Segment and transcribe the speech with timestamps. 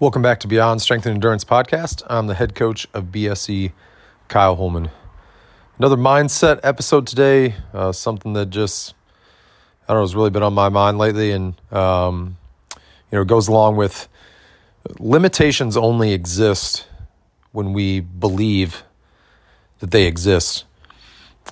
[0.00, 2.02] Welcome back to Beyond Strength and Endurance podcast.
[2.08, 3.70] I'm the head coach of BSE,
[4.26, 4.90] Kyle Holman.
[5.78, 8.92] Another mindset episode today, uh, something that just,
[9.88, 12.36] I don't know, has really been on my mind lately and, um,
[12.74, 14.08] you know, goes along with
[14.98, 16.88] limitations only exist
[17.52, 18.82] when we believe
[19.78, 20.64] that they exist.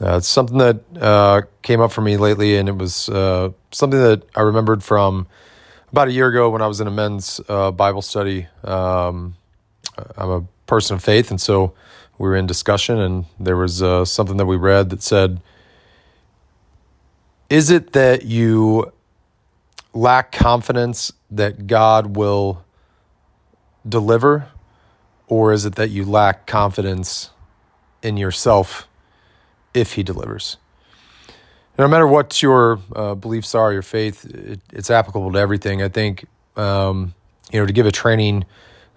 [0.00, 4.00] Uh, it's something that uh, came up for me lately, and it was uh, something
[4.00, 5.28] that I remembered from
[5.92, 8.48] about a year ago when I was in a men's uh, Bible study.
[8.64, 9.36] Um,
[10.16, 11.74] I'm a person of faith, and so
[12.18, 15.42] we were in discussion, and there was uh, something that we read that said,
[17.50, 18.90] Is it that you
[19.92, 22.64] lack confidence that God will
[23.86, 24.48] deliver,
[25.26, 27.30] or is it that you lack confidence
[28.02, 28.88] in yourself
[29.74, 30.56] if He delivers?
[31.78, 35.82] No matter what your uh, beliefs are, your faith, it, it's applicable to everything.
[35.82, 36.26] I think,
[36.56, 37.14] um,
[37.50, 38.44] you know, to give a training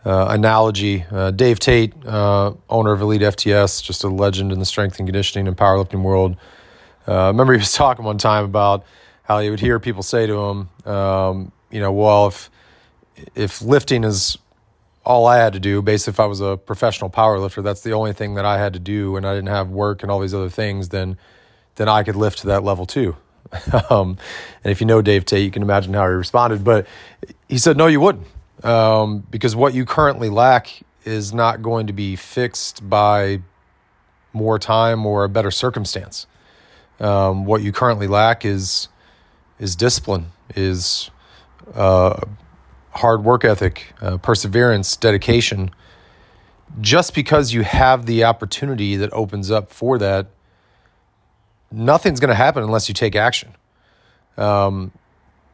[0.06, 4.66] uh, analogy, uh, Dave Tate, uh, owner of Elite FTS, just a legend in the
[4.66, 6.38] strength and conditioning and powerlifting world.
[7.08, 8.86] Uh, I remember he was talking one time about
[9.24, 12.50] how he would hear people say to him, um, you know, well, if
[13.34, 14.38] if lifting is
[15.06, 18.14] all I had to do, basically, if I was a professional powerlifter, that's the only
[18.14, 20.50] thing that I had to do, and I didn't have work and all these other
[20.50, 21.18] things, then
[21.76, 23.16] then I could lift to that level too.
[23.90, 24.18] um,
[24.64, 26.64] and if you know Dave Tate, you can imagine how he responded.
[26.64, 26.88] But
[27.48, 28.28] he said, no, you wouldn't,
[28.64, 33.42] um, because what you currently lack is not going to be fixed by
[34.34, 36.28] more time or a better circumstance.
[37.00, 38.88] Um, what you currently lack is
[39.60, 41.10] is discipline, is
[41.74, 42.20] uh,
[42.92, 45.72] hard work ethic, uh, perseverance, dedication.
[46.82, 50.28] Just because you have the opportunity that opens up for that
[51.76, 53.54] nothing's going to happen unless you take action.
[54.38, 54.92] Um,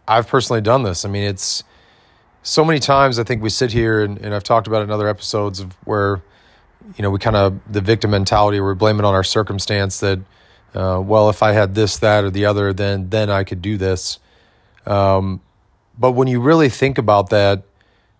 [0.07, 1.03] I've personally done this.
[1.05, 1.63] I mean, it's
[2.43, 5.07] so many times I think we sit here and, and I've talked about in other
[5.07, 6.21] episodes of where,
[6.95, 10.19] you know, we kind of, the victim mentality, we blame it on our circumstance that,
[10.73, 13.77] uh, well, if I had this, that, or the other, then, then I could do
[13.77, 14.19] this.
[14.85, 15.41] Um,
[15.97, 17.63] but when you really think about that,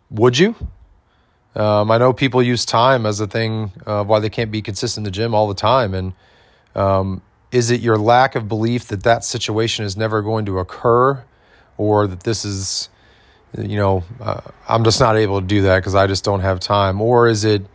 [0.10, 0.56] would you?
[1.56, 5.12] Um, I know people use time as a thing why they can't be consistent in
[5.12, 5.94] the gym all the time.
[5.94, 6.14] And,
[6.76, 11.24] um, is it your lack of belief that that situation is never going to occur
[11.78, 12.90] or that this is,
[13.58, 16.60] you know, uh, I'm just not able to do that because I just don't have
[16.60, 17.02] time?
[17.02, 17.66] Or is it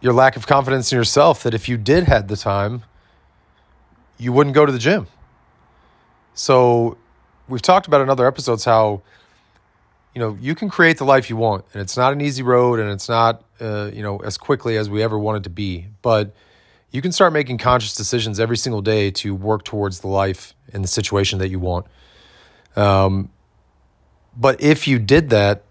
[0.00, 2.84] your lack of confidence in yourself that if you did had the time,
[4.18, 5.06] you wouldn't go to the gym?
[6.34, 6.96] So
[7.48, 9.02] we've talked about in other episodes how
[10.14, 12.78] you know you can create the life you want and it's not an easy road
[12.78, 15.86] and it's not uh, you know as quickly as we ever want it to be
[16.02, 16.34] but
[16.92, 20.84] you can start making conscious decisions every single day to work towards the life and
[20.84, 21.86] the situation that you want.
[22.76, 23.30] Um,
[24.36, 25.64] but if you did that,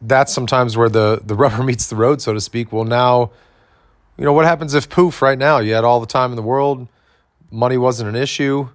[0.00, 2.72] that's sometimes where the, the rubber meets the road, so to speak.
[2.72, 3.30] Well, now,
[4.16, 6.42] you know, what happens if poof, right now, you had all the time in the
[6.42, 6.88] world,
[7.50, 8.70] money wasn't an issue?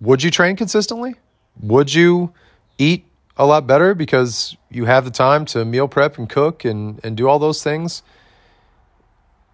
[0.00, 1.14] Would you train consistently?
[1.62, 2.32] Would you
[2.78, 3.06] eat
[3.36, 7.16] a lot better because you have the time to meal prep and cook and, and
[7.16, 8.02] do all those things?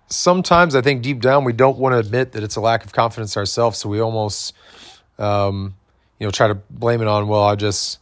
[0.08, 2.92] Sometimes I think deep down we don't want to admit that it's a lack of
[2.92, 4.54] confidence ourselves, so we almost,
[5.18, 5.74] um,
[6.18, 7.28] you know, try to blame it on.
[7.28, 7.98] Well, I just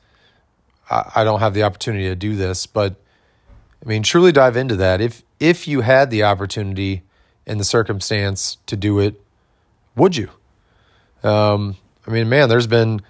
[0.91, 2.97] I, I don't have the opportunity to do this, but
[3.85, 5.01] I mean, truly dive into that.
[5.01, 7.03] If if you had the opportunity
[7.47, 9.21] and the circumstance to do it,
[9.97, 10.31] would you?
[11.23, 11.77] Um,
[12.07, 13.01] I mean, man, there's been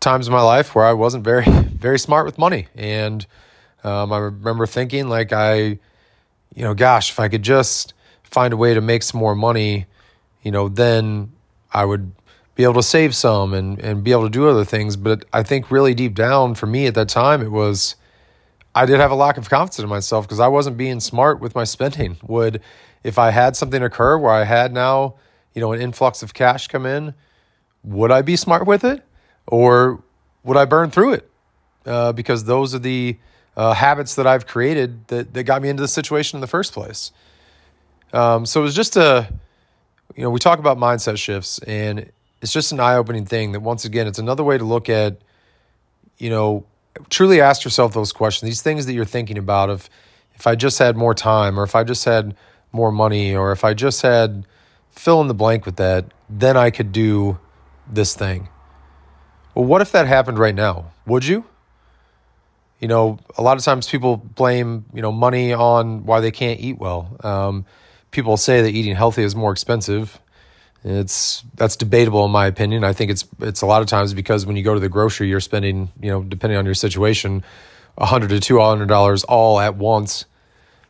[0.00, 3.26] times in my life where I wasn't very very smart with money, and
[3.82, 7.94] um, I remember thinking like I, you know, gosh, if I could just
[8.30, 9.86] find a way to make some more money,
[10.42, 11.32] you know, then
[11.72, 12.12] I would
[12.54, 14.96] be able to save some and, and be able to do other things.
[14.96, 17.96] But I think really deep down for me at that time, it was
[18.74, 21.54] I did have a lack of confidence in myself because I wasn't being smart with
[21.54, 22.16] my spending.
[22.26, 22.60] Would
[23.04, 25.14] if I had something occur where I had now,
[25.54, 27.14] you know, an influx of cash come in,
[27.84, 29.04] would I be smart with it,
[29.46, 30.02] or
[30.42, 31.30] would I burn through it?
[31.84, 33.16] Uh, because those are the
[33.56, 36.72] uh, habits that I've created that that got me into the situation in the first
[36.72, 37.12] place.
[38.12, 39.28] Um, so it was just a,
[40.14, 42.10] you know, we talk about mindset shifts, and
[42.40, 45.18] it's just an eye opening thing that once again, it's another way to look at,
[46.18, 46.64] you know,
[47.10, 49.90] truly ask yourself those questions, these things that you're thinking about of
[50.34, 52.36] if I just had more time, or if I just had
[52.72, 54.46] more money, or if I just had
[54.90, 57.38] fill in the blank with that, then I could do
[57.90, 58.48] this thing.
[59.54, 60.92] Well, what if that happened right now?
[61.06, 61.44] Would you?
[62.80, 66.60] You know, a lot of times people blame, you know, money on why they can't
[66.60, 67.16] eat well.
[67.20, 67.64] Um,
[68.16, 70.18] people say that eating healthy is more expensive.
[70.82, 72.82] It's that's debatable in my opinion.
[72.82, 75.28] I think it's it's a lot of times because when you go to the grocery,
[75.28, 77.44] you're spending you know depending on your situation
[77.98, 80.26] a 100 to 200 dollars all at once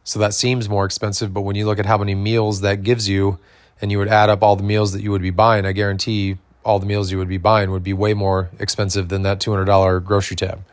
[0.04, 3.08] so that seems more expensive but when you look at how many meals that gives
[3.08, 3.38] you
[3.80, 6.36] and you would add up all the meals that you would be buying i guarantee
[6.64, 10.04] all the meals you would be buying would be way more expensive than that $200
[10.04, 10.64] grocery tab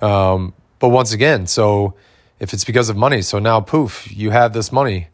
[0.00, 1.94] um, but once again so
[2.38, 5.08] if it's because of money so now poof you have this money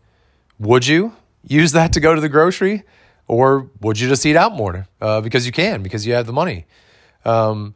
[0.58, 1.14] would you
[1.46, 2.82] use that to go to the grocery
[3.26, 6.32] or would you just eat out more uh, because you can because you have the
[6.32, 6.66] money
[7.24, 7.74] um,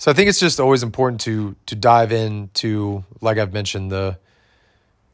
[0.00, 4.18] so I think it's just always important to to dive into, like I've mentioned, the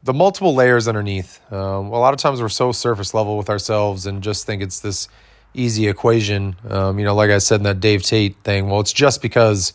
[0.03, 1.41] the multiple layers underneath.
[1.51, 4.79] Um, a lot of times we're so surface level with ourselves and just think it's
[4.79, 5.09] this
[5.53, 6.55] easy equation.
[6.69, 8.69] Um, you know, like I said in that Dave Tate thing.
[8.69, 9.73] Well, it's just because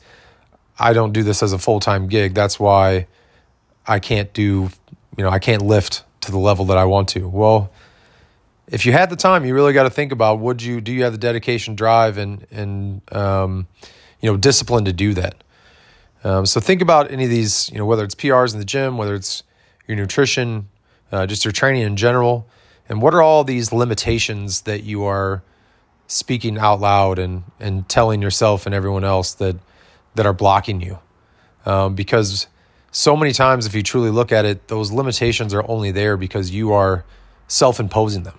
[0.79, 2.33] I don't do this as a full time gig.
[2.33, 3.07] That's why
[3.87, 4.71] I can't do.
[5.19, 7.29] You know, I can't lift to the level that I want to.
[7.29, 7.71] Well,
[8.69, 11.05] if you had the time, you really got to think about would you do you
[11.05, 13.67] have the dedication, drive, and and um,
[14.21, 15.45] you know, discipline to do that.
[16.25, 18.97] Um, so think about any of these, you know, whether it's PRs in the gym,
[18.97, 19.43] whether it's
[19.89, 20.69] your nutrition,
[21.11, 22.49] uh, just your training in general,
[22.89, 25.43] and what are all these limitations that you are
[26.07, 29.57] speaking out loud and and telling yourself and everyone else that
[30.15, 30.99] that are blocking you,
[31.67, 32.47] um, because
[32.93, 36.51] so many times, if you truly look at it, those limitations are only there because
[36.51, 37.05] you are
[37.49, 38.39] self-imposing them.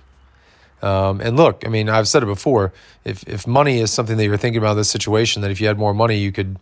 [0.83, 2.71] Um, and look, I mean, I've said it before.
[3.03, 5.67] If if money is something that you're thinking about in this situation, that if you
[5.67, 6.59] had more money, you could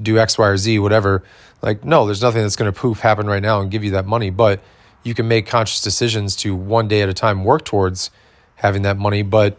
[0.00, 1.22] do X, Y, or Z, whatever.
[1.60, 4.06] Like, no, there's nothing that's going to poof happen right now and give you that
[4.06, 4.30] money.
[4.30, 4.60] But
[5.02, 8.10] you can make conscious decisions to one day at a time work towards
[8.54, 9.22] having that money.
[9.22, 9.58] But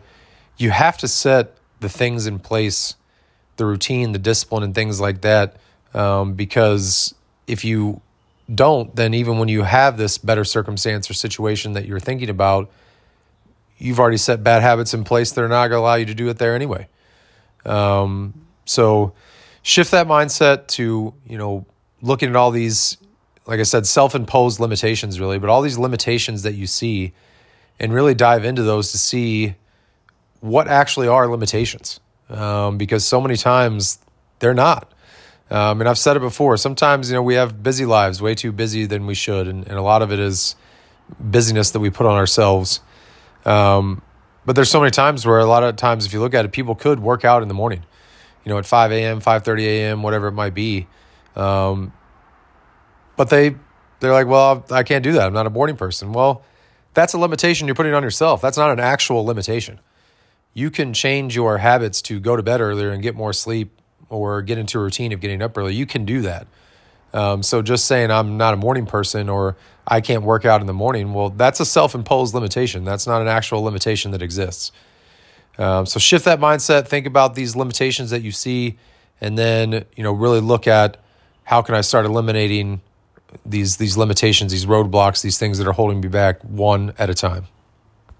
[0.58, 2.96] you have to set the things in place,
[3.58, 5.58] the routine, the discipline, and things like that.
[5.94, 7.14] Um, because
[7.48, 8.02] if you
[8.54, 12.70] don't, then even when you have this better circumstance or situation that you're thinking about,
[13.78, 16.14] you've already set bad habits in place that are not going to allow you to
[16.14, 16.88] do it there anyway.
[17.66, 18.34] Um,
[18.66, 19.14] so
[19.64, 21.66] shift that mindset to, you know,
[22.02, 22.98] looking at all these,
[23.48, 27.14] like I said, self imposed limitations, really, but all these limitations that you see
[27.80, 29.56] and really dive into those to see
[30.40, 32.00] what actually are limitations.
[32.30, 34.00] Um, because so many times
[34.40, 34.92] they're not.
[35.50, 36.58] Um, and I've said it before.
[36.58, 39.48] Sometimes, you know, we have busy lives, way too busy than we should.
[39.48, 40.56] And, and a lot of it is
[41.20, 42.80] busyness that we put on ourselves.
[43.46, 44.02] Um,
[44.46, 46.52] but there's so many times where a lot of times, if you look at it,
[46.52, 47.84] people could work out in the morning,
[48.44, 50.88] you know, at 5 a.m., 5:30 a.m., whatever it might be.
[51.36, 51.94] Um,
[53.16, 53.56] but they
[54.00, 55.26] they're like, well, I can't do that.
[55.26, 56.12] I'm not a morning person.
[56.12, 56.44] Well,
[56.94, 58.42] that's a limitation you're putting on yourself.
[58.42, 59.80] That's not an actual limitation.
[60.54, 64.42] You can change your habits to go to bed earlier and get more sleep or
[64.42, 65.74] get into a routine of getting up early.
[65.74, 66.48] You can do that.
[67.13, 69.56] Um, so just saying I'm not a morning person or
[69.88, 72.84] I can't work out in the morning, well, that's a self imposed limitation.
[72.84, 74.72] That's not an actual limitation that exists.
[75.57, 76.88] Um, so shift that mindset.
[76.88, 78.78] Think about these limitations that you see,
[79.22, 80.98] and then you know really look at
[81.44, 82.81] how can I start eliminating
[83.46, 87.13] these these limitations, these roadblocks, these things that are holding me back one at a
[87.13, 87.46] time.